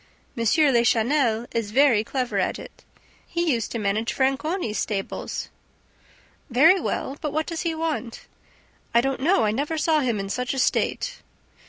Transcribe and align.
M. 0.35 0.43
Lachenel 0.45 1.45
is 1.51 1.69
very 1.69 2.03
clever 2.03 2.39
at 2.39 2.57
it. 2.57 2.83
He 3.27 3.53
used 3.53 3.71
to 3.71 3.77
manage 3.77 4.11
Franconi's 4.13 4.79
stables." 4.79 5.49
"Very 6.49 6.79
well... 6.79 7.19
but 7.21 7.31
what 7.31 7.45
does 7.45 7.61
he 7.61 7.75
want?" 7.75 8.21
"I 8.95 9.01
don't 9.01 9.21
know; 9.21 9.43
I 9.43 9.51
never 9.51 9.77
saw 9.77 9.99
him 9.99 10.19
in 10.19 10.27
such 10.29 10.55
a 10.55 10.57
state." 10.57 11.21